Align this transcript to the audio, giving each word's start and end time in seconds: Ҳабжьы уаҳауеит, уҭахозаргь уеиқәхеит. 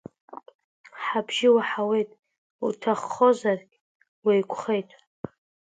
Ҳабжьы 1.03 1.49
уаҳауеит, 1.55 2.09
уҭахозаргь 2.65 3.73
уеиқәхеит. 4.25 4.89